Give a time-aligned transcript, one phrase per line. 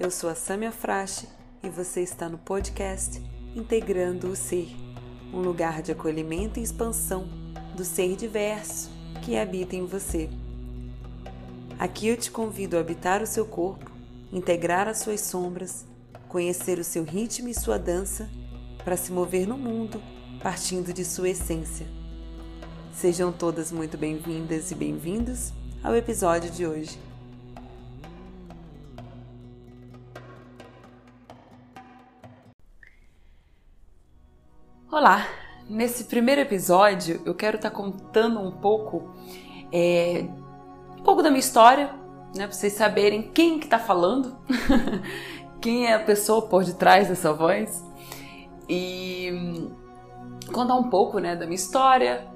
[0.00, 1.28] Eu sou a Samia Frache
[1.62, 3.22] e você está no podcast
[3.54, 4.74] Integrando o Ser,
[5.30, 7.28] um lugar de acolhimento e expansão
[7.76, 8.90] do ser diverso
[9.20, 10.30] que habita em você.
[11.78, 13.90] Aqui eu te convido a habitar o seu corpo,
[14.32, 15.84] integrar as suas sombras,
[16.30, 18.26] conhecer o seu ritmo e sua dança
[18.82, 20.02] para se mover no mundo
[20.42, 21.86] partindo de sua essência.
[22.94, 25.52] Sejam todas muito bem-vindas e bem-vindos
[25.84, 27.09] ao episódio de hoje.
[34.92, 35.24] Olá!
[35.68, 39.14] Nesse primeiro episódio eu quero estar contando um pouco,
[39.70, 40.26] é,
[40.98, 41.94] um pouco da minha história,
[42.34, 44.36] né, para vocês saberem quem que está falando,
[45.62, 47.84] quem é a pessoa por detrás dessa voz
[48.68, 49.70] e
[50.52, 52.26] contar um pouco, né, da minha história,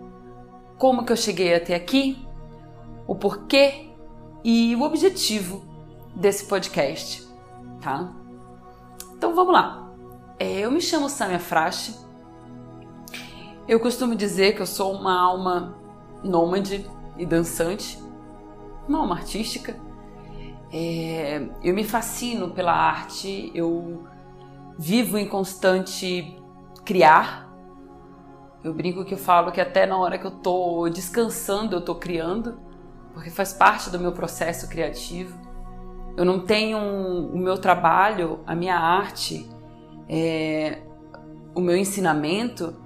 [0.79, 2.25] como que eu cheguei até aqui,
[3.05, 3.91] o porquê
[4.45, 5.65] e o objetivo
[6.15, 7.29] desse podcast,
[7.81, 8.13] tá?
[9.17, 9.93] Então vamos lá.
[10.39, 12.05] É, eu me chamo Samia Frache
[13.67, 15.79] eu costumo dizer que eu sou uma alma
[16.23, 18.03] nômade e dançante,
[18.89, 19.77] uma alma artística.
[20.73, 24.05] É, eu me fascino pela arte, eu
[24.79, 26.37] vivo em constante
[26.85, 27.51] criar.
[28.63, 31.95] Eu brinco que eu falo que até na hora que eu tô descansando, eu tô
[31.95, 32.59] criando,
[33.13, 35.39] porque faz parte do meu processo criativo.
[36.17, 39.49] Eu não tenho um, o meu trabalho, a minha arte,
[40.09, 40.83] é,
[41.55, 42.84] o meu ensinamento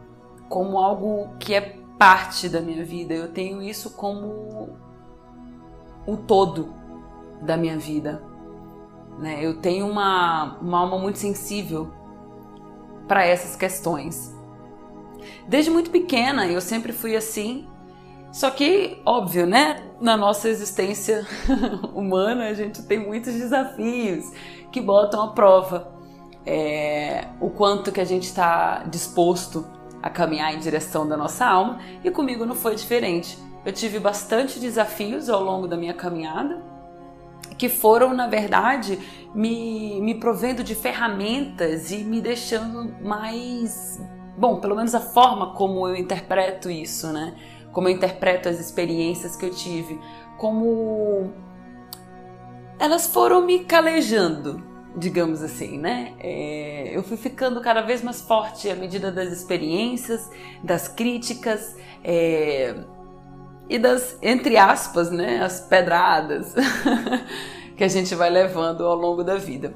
[0.48, 3.14] como algo que é parte da minha vida.
[3.14, 4.70] Eu tenho isso como
[6.06, 6.74] o todo
[7.42, 8.22] da minha vida.
[9.18, 9.38] Né?
[9.40, 11.90] Eu tenho uma, uma alma muito sensível
[13.06, 14.34] para essas questões.
[15.46, 17.66] Desde muito pequena eu sempre fui assim.
[18.30, 19.82] Só que, óbvio, né?
[20.00, 21.26] Na nossa existência
[21.94, 24.30] humana a gente tem muitos desafios
[24.70, 25.98] que botam à prova
[26.46, 29.66] é, o quanto que a gente está disposto
[30.02, 33.38] a caminhar em direção da nossa alma e comigo não foi diferente.
[33.64, 36.62] Eu tive bastante desafios ao longo da minha caminhada
[37.56, 38.98] que foram, na verdade,
[39.34, 44.00] me, me provendo de ferramentas e me deixando mais.
[44.36, 47.34] Bom, pelo menos a forma como eu interpreto isso, né?
[47.72, 50.00] Como eu interpreto as experiências que eu tive,
[50.36, 51.32] como
[52.78, 54.62] elas foram me calejando,
[54.98, 56.14] digamos assim, né?
[56.18, 60.28] É, eu fui ficando cada vez mais forte à medida das experiências,
[60.62, 62.74] das críticas é,
[63.68, 66.54] e das, entre aspas, né, as pedradas
[67.76, 69.72] que a gente vai levando ao longo da vida.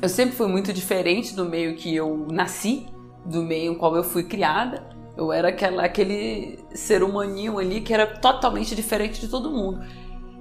[0.00, 2.86] Eu sempre fui muito diferente do meio que eu nasci,
[3.24, 4.84] do meio em qual eu fui criada.
[5.16, 9.84] Eu era aquela, aquele ser humaninho ali que era totalmente diferente de todo mundo.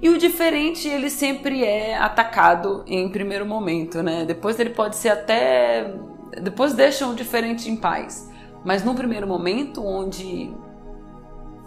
[0.02, 4.26] E o diferente, ele sempre é atacado em primeiro momento, né?
[4.26, 5.94] Depois ele pode ser até.
[6.42, 8.30] Depois deixam o diferente em paz.
[8.66, 10.52] Mas no primeiro momento, onde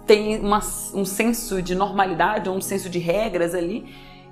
[0.04, 0.58] tem uma,
[0.94, 3.86] um senso de normalidade, um senso de regras ali,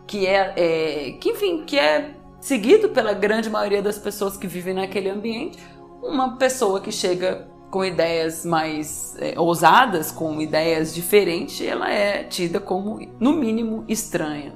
[0.06, 4.74] que é, é, que enfim, que é seguido pela grande maioria das pessoas que vivem
[4.74, 5.58] naquele ambiente,
[6.02, 12.60] uma pessoa que chega com ideias mais é, ousadas, com ideias diferentes, ela é tida
[12.60, 14.52] como, no mínimo, estranha.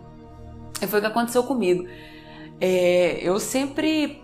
[0.82, 1.86] E foi o que aconteceu comigo.
[2.60, 4.22] É, eu sempre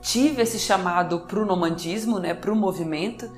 [0.00, 3.30] tive esse chamado para o nomadismo, né, para o movimento,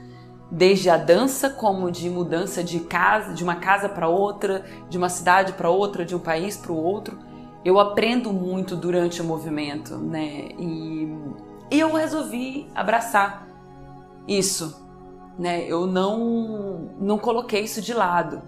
[0.48, 5.08] desde a dança, como de mudança de casa, de uma casa para outra, de uma
[5.08, 7.18] cidade para outra, de um país para o outro.
[7.64, 10.50] Eu aprendo muito durante o movimento, né?
[10.56, 11.08] E,
[11.68, 13.47] e eu resolvi abraçar
[14.28, 14.86] isso,
[15.38, 15.64] né?
[15.66, 18.42] Eu não não coloquei isso de lado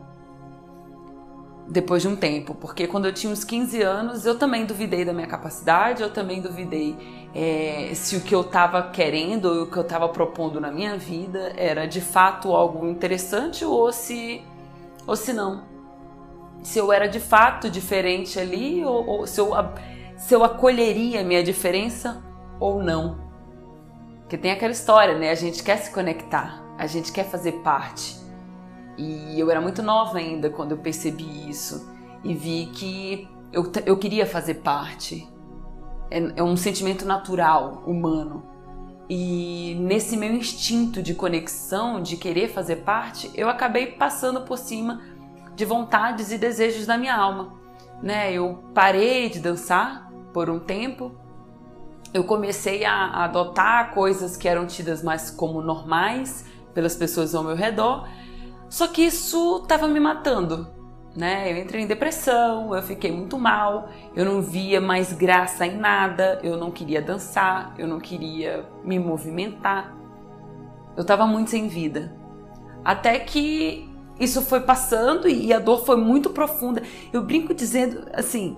[1.68, 5.12] depois de um tempo, porque quando eu tinha uns 15 anos eu também duvidei da
[5.12, 6.96] minha capacidade, eu também duvidei
[7.32, 10.98] é, se o que eu estava querendo ou o que eu estava propondo na minha
[10.98, 14.42] vida era de fato algo interessante ou se
[15.06, 15.64] ou se não,
[16.62, 19.53] se eu era de fato diferente ali ou, ou se eu
[20.16, 22.22] se eu acolheria a minha diferença
[22.59, 23.29] ou não.
[24.30, 25.28] Porque tem aquela história, né?
[25.28, 28.16] A gente quer se conectar, a gente quer fazer parte.
[28.97, 31.92] E eu era muito nova ainda quando eu percebi isso
[32.22, 35.28] e vi que eu, eu queria fazer parte.
[36.09, 38.44] É, é um sentimento natural, humano.
[39.09, 45.03] E nesse meu instinto de conexão, de querer fazer parte, eu acabei passando por cima
[45.56, 47.54] de vontades e desejos da minha alma.
[48.00, 48.32] Né?
[48.32, 51.16] Eu parei de dançar por um tempo,
[52.12, 57.54] eu comecei a adotar coisas que eram tidas mais como normais pelas pessoas ao meu
[57.57, 58.09] redor,
[58.68, 60.68] só que isso estava me matando,
[61.16, 61.53] né?
[61.53, 66.39] Eu entrei em depressão, eu fiquei muito mal, eu não via mais graça em nada,
[66.42, 69.97] eu não queria dançar, eu não queria me movimentar.
[70.97, 72.13] Eu tava muito sem vida.
[72.84, 76.83] Até que isso foi passando e a dor foi muito profunda.
[77.13, 78.56] Eu brinco dizendo assim,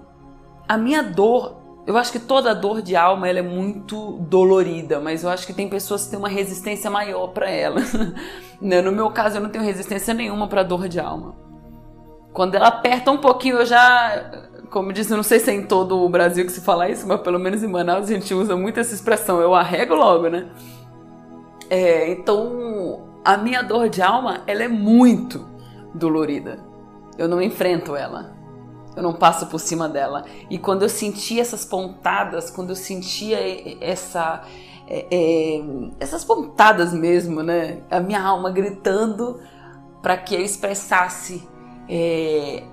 [0.68, 5.24] a minha dor, eu acho que toda dor de alma ela é muito dolorida, mas
[5.24, 7.80] eu acho que tem pessoas que têm uma resistência maior para ela.
[8.62, 8.80] Né?
[8.80, 11.34] no meu caso, eu não tenho resistência nenhuma para dor de alma.
[12.32, 14.30] Quando ela aperta um pouquinho, eu já.
[14.70, 17.04] Como disse, eu não sei se é em todo o Brasil que se fala isso,
[17.04, 19.40] mas pelo menos em Manaus a gente usa muito essa expressão.
[19.40, 20.48] Eu arrego logo, né?
[21.68, 25.44] É, então, a minha dor de alma, ela é muito
[25.92, 26.60] dolorida.
[27.18, 28.31] Eu não enfrento ela.
[28.94, 30.24] Eu não passo por cima dela.
[30.50, 33.38] E quando eu sentia essas pontadas, quando eu sentia
[33.80, 34.44] essa,
[34.86, 35.62] é, é,
[35.98, 37.82] essas pontadas mesmo, né?
[37.90, 39.40] A minha alma gritando
[40.02, 41.48] para que eu expressasse
[41.88, 42.64] é,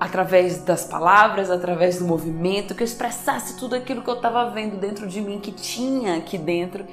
[0.00, 4.76] através das palavras, através do movimento, que eu expressasse tudo aquilo que eu estava vendo
[4.78, 6.84] dentro de mim, que tinha aqui dentro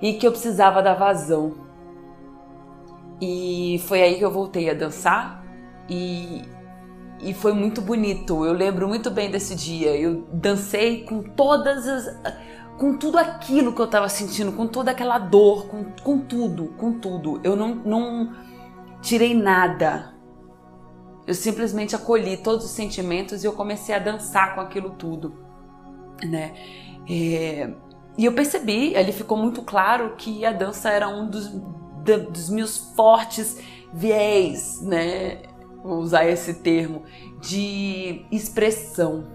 [0.00, 1.54] e que eu precisava dar vazão.
[3.20, 5.44] E foi aí que eu voltei a dançar
[5.88, 6.42] e,
[7.22, 8.44] e foi muito bonito.
[8.44, 9.96] Eu lembro muito bem desse dia.
[9.96, 12.20] Eu dancei com todas as.
[12.78, 16.98] com tudo aquilo que eu estava sentindo, com toda aquela dor, com, com tudo, com
[16.98, 17.40] tudo.
[17.44, 18.32] Eu não, não
[19.00, 20.12] tirei nada
[21.26, 25.34] eu simplesmente acolhi todos os sentimentos e eu comecei a dançar com aquilo tudo,
[26.24, 26.52] né?
[27.08, 27.70] É,
[28.18, 31.48] e eu percebi, ali ficou muito claro que a dança era um dos,
[32.30, 33.58] dos meus fortes
[33.92, 35.42] viés, né?
[35.82, 37.02] Vou usar esse termo,
[37.40, 39.26] de expressão.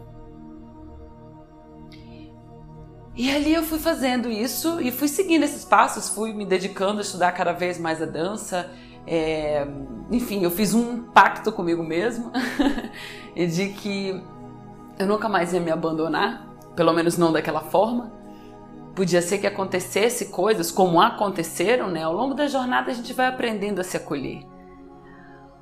[3.16, 7.02] E ali eu fui fazendo isso e fui seguindo esses passos, fui me dedicando a
[7.02, 8.72] estudar cada vez mais a dança,
[9.08, 9.66] é,
[10.12, 12.30] enfim, eu fiz um pacto comigo mesmo
[13.34, 14.22] de que
[15.00, 16.46] eu nunca mais ia me abandonar,
[16.76, 18.12] pelo menos não daquela forma.
[18.94, 22.04] Podia ser que acontecesse coisas como aconteceram, né?
[22.04, 24.44] Ao longo da jornada a gente vai aprendendo a se acolher.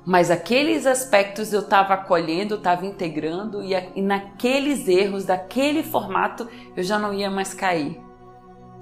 [0.06, 6.84] Mas aqueles aspectos eu estava acolhendo, estava integrando, e, e naqueles erros, daquele formato, eu
[6.84, 8.00] já não ia mais cair.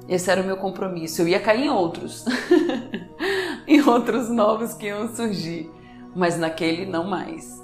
[0.06, 1.23] Esse era o meu compromisso.
[1.23, 2.26] Eu ia cair em outros.
[3.67, 5.71] em outros novos que iam surgir.
[6.15, 7.59] Mas naquele não mais.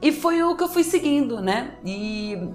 [0.00, 1.74] E foi o que eu fui seguindo, né?
[1.84, 2.48] E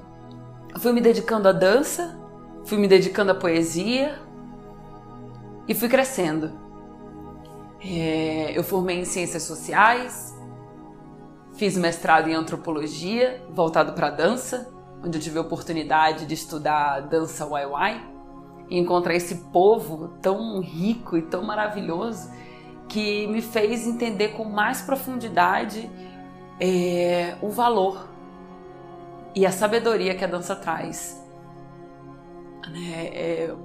[0.79, 2.17] fui me dedicando à dança,
[2.63, 4.17] fui me dedicando à poesia
[5.67, 6.60] e fui crescendo.
[7.83, 10.37] É, eu formei em ciências sociais,
[11.55, 14.71] fiz mestrado em antropologia, voltado para dança,
[15.03, 18.07] onde eu tive a oportunidade de estudar dança Wai
[18.69, 22.31] e encontrar esse povo tão rico e tão maravilhoso
[22.87, 25.89] que me fez entender com mais profundidade
[26.59, 28.07] é, o valor
[29.33, 31.19] e a sabedoria que a dança traz.
[32.69, 33.07] Né?
[33.07, 33.55] É,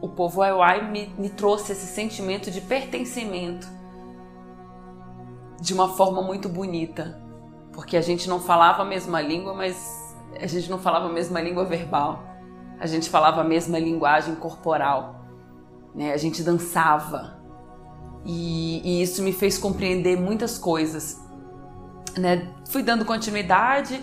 [0.00, 3.66] o povo Aiwai me, me trouxe esse sentimento de pertencimento
[5.60, 7.20] de uma forma muito bonita,
[7.72, 11.40] porque a gente não falava a mesma língua, mas a gente não falava a mesma
[11.40, 12.36] língua verbal
[12.78, 15.24] a gente falava a mesma linguagem corporal,
[15.94, 16.12] né?
[16.12, 17.38] A gente dançava
[18.24, 21.20] e, e isso me fez compreender muitas coisas,
[22.16, 22.52] né?
[22.68, 24.02] Fui dando continuidade,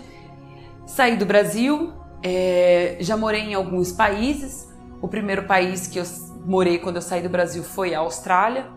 [0.86, 1.92] saí do Brasil,
[2.22, 4.72] é, já morei em alguns países.
[5.04, 6.04] O primeiro país que eu
[6.46, 8.70] morei quando eu saí do Brasil foi a Austrália.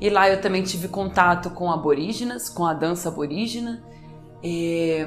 [0.00, 3.84] E lá eu também tive contato com aborígenas, com a dança aborígena.
[4.42, 5.06] É,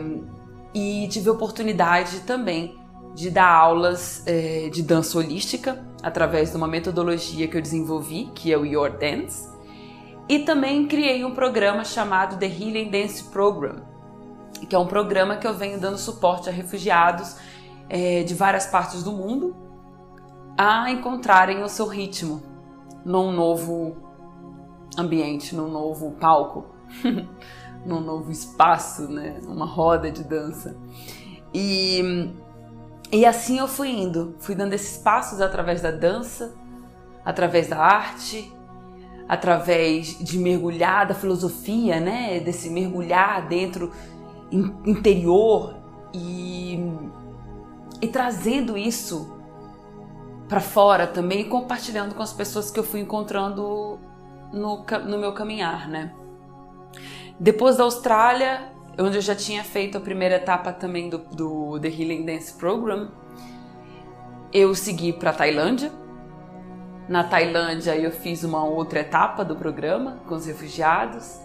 [0.72, 2.78] e tive oportunidade também
[3.16, 8.54] de dar aulas é, de dança holística através de uma metodologia que eu desenvolvi, que
[8.54, 9.50] é o Your Dance,
[10.30, 13.78] e também criei um programa chamado The Healing Dance Program,
[14.70, 17.38] que é um programa que eu venho dando suporte a refugiados
[17.90, 19.63] é, de várias partes do mundo
[20.58, 22.42] a encontrarem o seu ritmo
[23.06, 23.98] num novo
[24.98, 26.66] ambiente, num novo palco,
[27.86, 29.40] num novo espaço, né?
[29.46, 30.78] uma roda de dança.
[31.54, 32.32] E
[33.14, 36.56] e assim eu fui indo, fui dando esses passos através da dança,
[37.24, 38.52] através da arte,
[39.30, 42.40] através de mergulhar da filosofia, né?
[42.40, 43.92] Desse mergulhar dentro
[44.84, 45.76] interior
[46.12, 46.80] e,
[48.02, 49.38] e trazendo isso
[50.54, 53.98] para fora também e compartilhando com as pessoas que eu fui encontrando
[54.52, 56.14] no, no meu caminhar, né?
[57.40, 61.88] Depois da Austrália, onde eu já tinha feito a primeira etapa também do, do The
[61.88, 63.10] Healing Dance Program,
[64.54, 65.92] eu segui para Tailândia.
[67.10, 71.40] Na Tailândia eu fiz uma outra etapa do programa com os refugiados.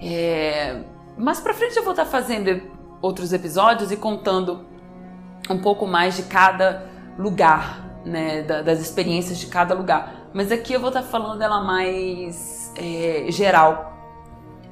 [0.00, 0.84] É,
[1.18, 2.62] mais pra frente eu vou estar tá fazendo
[3.02, 4.64] outros episódios e contando
[5.50, 6.88] um pouco mais de cada
[7.18, 10.28] lugar, né, das experiências de cada lugar.
[10.32, 13.90] Mas aqui eu vou estar tá falando ela mais é, geral,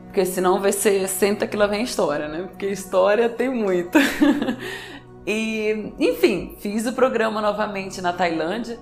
[0.05, 2.43] porque senão vai ser senta que lá vem história, né?
[2.49, 3.99] Porque história tem muito.
[5.27, 8.79] e, enfim, fiz o programa novamente na Tailândia.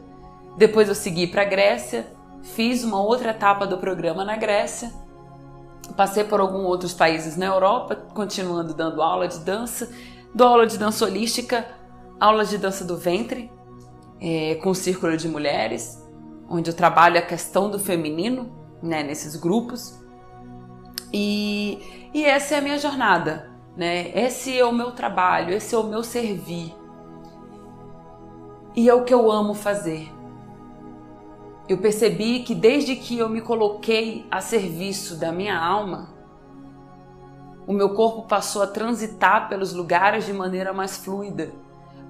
[0.56, 2.06] Depois eu segui para Grécia,
[2.42, 4.90] fiz uma outra etapa do programa na Grécia.
[5.96, 9.90] Passei por alguns outros países na Europa, continuando dando aula de dança.
[10.34, 11.66] Dou aula de dança holística,
[12.20, 13.50] aula de dança do ventre,
[14.20, 16.02] é, com o círculo de mulheres,
[16.48, 19.98] onde eu trabalho a questão do feminino, né, nesses grupos.
[21.12, 24.10] E, e essa é a minha jornada, né?
[24.18, 26.74] Esse é o meu trabalho, esse é o meu servir.
[28.74, 30.12] E é o que eu amo fazer.
[31.68, 36.14] Eu percebi que desde que eu me coloquei a serviço da minha alma,
[37.66, 41.52] o meu corpo passou a transitar pelos lugares de maneira mais fluida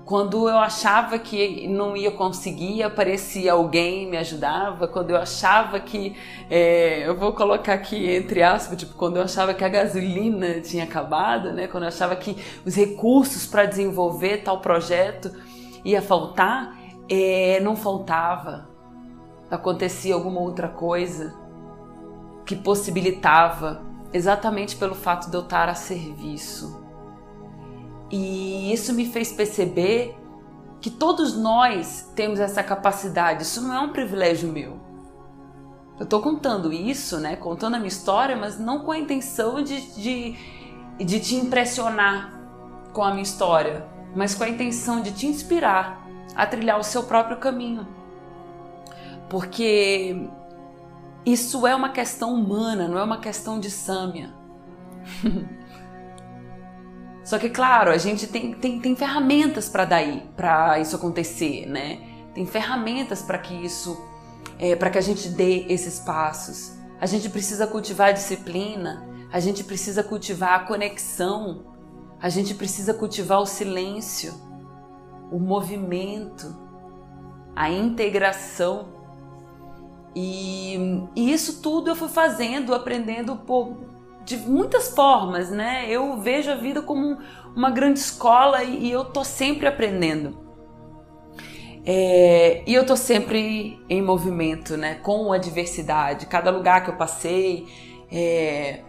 [0.06, 4.86] quando eu achava que não ia conseguir, aparecia alguém me ajudava.
[4.86, 6.16] Quando eu achava que,
[6.48, 10.84] é, eu vou colocar aqui entre aspas, tipo, quando eu achava que a gasolina tinha
[10.84, 11.66] acabado, né?
[11.66, 15.32] Quando eu achava que os recursos para desenvolver tal projeto
[15.84, 18.68] ia faltar, é, não faltava.
[19.50, 21.34] Acontecia alguma outra coisa
[22.44, 23.82] que possibilitava,
[24.12, 26.85] exatamente pelo fato de eu estar a serviço
[28.10, 30.16] e isso me fez perceber
[30.80, 34.78] que todos nós temos essa capacidade, isso não é um privilégio meu.
[35.98, 39.80] Eu estou contando isso, né, contando a minha história, mas não com a intenção de,
[39.94, 40.36] de,
[40.98, 42.38] de te impressionar
[42.92, 47.02] com a minha história, mas com a intenção de te inspirar a trilhar o seu
[47.02, 47.88] próprio caminho.
[49.28, 50.28] Porque
[51.24, 54.32] isso é uma questão humana, não é uma questão de sâmia.
[57.26, 61.98] Só que, claro, a gente tem, tem, tem ferramentas para daí, para isso acontecer, né?
[62.32, 64.00] Tem ferramentas para que isso,
[64.60, 66.74] é, para que a gente dê esses passos.
[67.00, 71.64] A gente precisa cultivar a disciplina, a gente precisa cultivar a conexão,
[72.22, 74.32] a gente precisa cultivar o silêncio,
[75.32, 76.56] o movimento,
[77.56, 78.86] a integração.
[80.14, 83.95] E, e isso tudo eu fui fazendo, aprendendo por,
[84.26, 85.86] de muitas formas, né?
[85.88, 87.16] Eu vejo a vida como
[87.54, 90.36] uma grande escola e, eu tô sempre aprendendo.
[91.84, 94.96] É, e eu tô sempre em movimento, né?
[94.96, 96.26] Com a diversidade.
[96.26, 97.68] Cada lugar que eu passei,
[98.10, 98.80] é,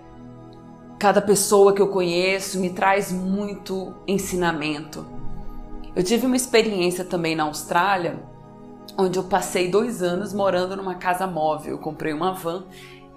[0.97, 5.05] cada pessoa que eu conheço me traz muito ensinamento.
[5.95, 8.17] Eu tive uma experiência também na Austrália,
[8.97, 11.73] onde eu passei dois anos morando numa casa móvel.
[11.73, 12.63] Eu comprei uma van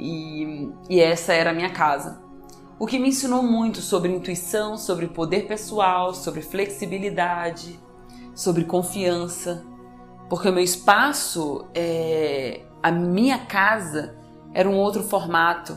[0.01, 2.23] e, e essa era a minha casa.
[2.79, 7.79] O que me ensinou muito sobre intuição, sobre poder pessoal, sobre flexibilidade,
[8.35, 9.63] sobre confiança,
[10.31, 14.17] porque o meu espaço, é, a minha casa,
[14.55, 15.77] era um outro formato.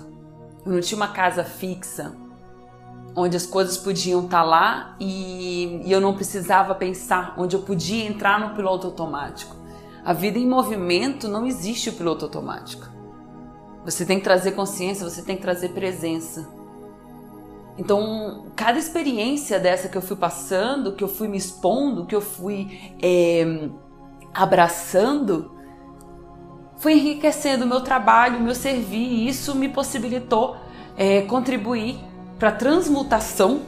[0.66, 2.16] Eu não tinha uma casa fixa,
[3.14, 8.06] onde as coisas podiam estar lá e, e, eu não precisava pensar, onde eu podia
[8.06, 9.58] entrar no piloto automático.
[10.06, 12.93] A vida em movimento não existe o piloto automático.
[13.86, 16.48] Você tem que trazer consciência, você tem que trazer presença.
[17.78, 22.22] Então, cada experiência dessa que eu fui passando, que eu fui me expondo, que eu
[22.22, 23.70] fui é,
[24.34, 25.52] abraçando,
[26.78, 30.56] foi enriquecendo o meu trabalho, o meu servir, e isso me possibilitou
[30.96, 31.98] é, contribuir
[32.38, 33.62] para a transmutação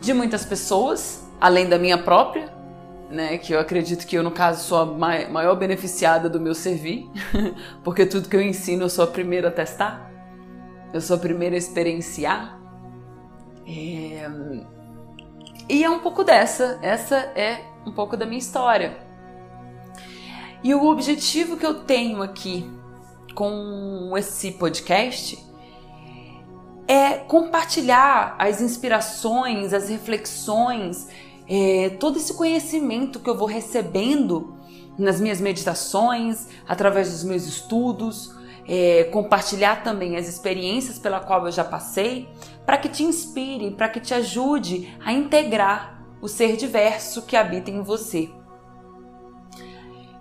[0.00, 2.52] de muitas pessoas, além da minha própria,
[3.12, 3.38] né?
[3.38, 7.08] Que eu acredito que eu, no caso, sou a maior beneficiada do meu servir,
[7.84, 10.10] porque tudo que eu ensino eu sou a primeira a testar,
[10.92, 12.58] eu sou a primeira a experienciar.
[13.66, 14.28] É...
[15.68, 18.96] E é um pouco dessa, essa é um pouco da minha história.
[20.64, 22.70] E o objetivo que eu tenho aqui
[23.34, 25.38] com esse podcast
[26.86, 31.08] é compartilhar as inspirações, as reflexões
[31.54, 34.56] é, todo esse conhecimento que eu vou recebendo
[34.96, 38.34] nas minhas meditações, através dos meus estudos,
[38.66, 42.26] é, compartilhar também as experiências pela qual eu já passei,
[42.64, 47.70] para que te inspire, para que te ajude a integrar o ser diverso que habita
[47.70, 48.30] em você.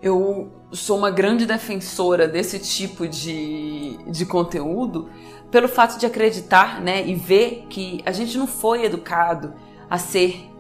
[0.02, 5.10] Eu sou uma grande defensora desse tipo de, de conteúdo
[5.50, 9.54] pelo fato de acreditar né, e ver que a gente não foi educado
[9.90, 10.51] a ser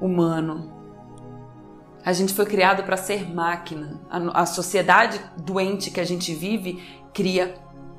[0.00, 0.72] humano.
[2.04, 4.00] A gente foi criado para ser máquina.
[4.08, 7.54] A, a sociedade doente que a gente vive cria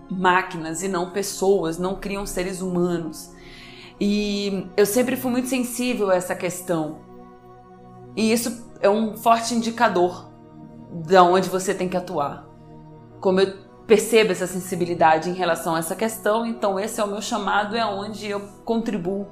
[0.09, 3.31] máquinas e não pessoas, não criam seres humanos.
[3.99, 6.99] E eu sempre fui muito sensível a essa questão.
[8.15, 10.29] E isso é um forte indicador
[10.91, 12.47] de onde você tem que atuar.
[13.19, 17.21] Como eu percebo essa sensibilidade em relação a essa questão, então esse é o meu
[17.21, 19.27] chamado, é onde eu contribuo,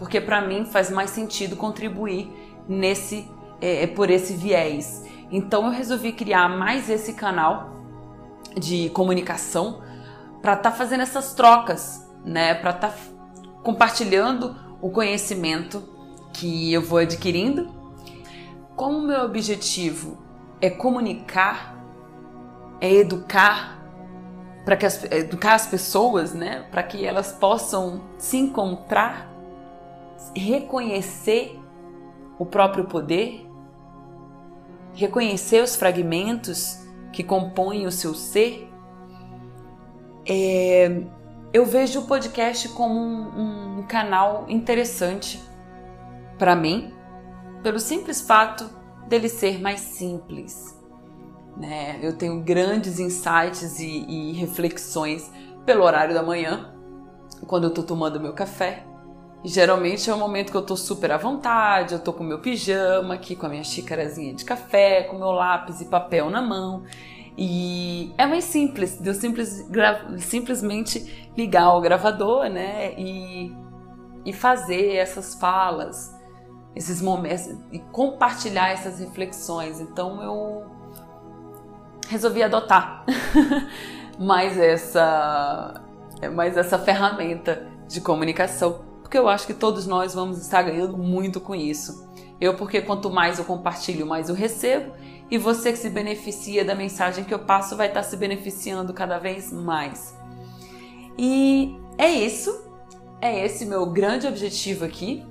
[0.00, 2.32] porque para mim faz mais sentido contribuir
[2.66, 3.30] nesse
[3.60, 5.04] é, por esse viés.
[5.30, 7.76] Então eu resolvi criar mais esse canal
[8.56, 9.82] de comunicação
[10.40, 12.54] para estar tá fazendo essas trocas, né?
[12.54, 12.94] Para estar tá
[13.62, 15.82] compartilhando o conhecimento
[16.32, 17.70] que eu vou adquirindo.
[18.74, 20.16] Como meu objetivo
[20.62, 21.76] é comunicar,
[22.80, 23.78] é educar
[24.64, 26.64] para que as, educar as pessoas, né?
[26.70, 29.29] Para que elas possam se encontrar,
[30.34, 31.58] reconhecer
[32.38, 33.46] o próprio poder,
[34.94, 36.78] reconhecer os fragmentos
[37.12, 38.70] que compõem o seu ser
[40.26, 41.02] é,
[41.52, 45.42] eu vejo o podcast como um, um canal interessante
[46.38, 46.94] para mim,
[47.62, 48.70] pelo simples fato
[49.08, 50.78] dele ser mais simples.
[51.56, 51.98] Né?
[52.00, 55.30] Eu tenho grandes insights e, e reflexões
[55.66, 56.72] pelo horário da manhã,
[57.46, 58.86] quando eu tô tomando meu café.
[59.42, 62.40] E geralmente é o momento que eu tô super à vontade, eu tô com meu
[62.40, 66.84] pijama aqui, com a minha xícarazinha de café, com meu lápis e papel na mão.
[67.38, 69.66] E é mais simples, deu simples,
[70.18, 72.92] simplesmente ligar o gravador, né?
[72.98, 73.50] E,
[74.26, 76.14] e fazer essas falas,
[76.76, 79.80] esses momentos, e compartilhar essas reflexões.
[79.80, 80.70] Então eu
[82.08, 83.06] resolvi adotar
[84.20, 85.82] mais essa,
[86.34, 91.40] mais essa ferramenta de comunicação, porque eu acho que todos nós vamos estar ganhando muito
[91.40, 92.08] com isso.
[92.40, 94.92] Eu, porque quanto mais eu compartilho, mais eu recebo,
[95.28, 99.18] e você que se beneficia da mensagem que eu passo vai estar se beneficiando cada
[99.18, 100.16] vez mais.
[101.18, 102.70] E é isso,
[103.20, 105.26] é esse meu grande objetivo aqui.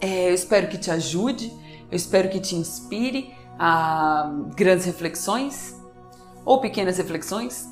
[0.00, 1.52] É, eu espero que te ajude,
[1.88, 5.80] eu espero que te inspire a grandes reflexões
[6.44, 7.68] ou pequenas reflexões,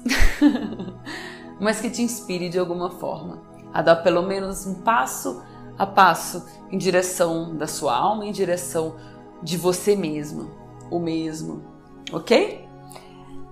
[1.61, 5.43] mas que te inspire de alguma forma a dar pelo menos um passo
[5.77, 8.95] a passo em direção da sua alma, em direção
[9.43, 10.51] de você mesmo
[10.91, 11.65] o mesmo,
[12.13, 12.69] ok?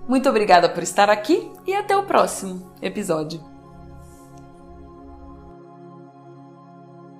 [0.07, 3.52] Muito obrigada por estar aqui e até o próximo episódio.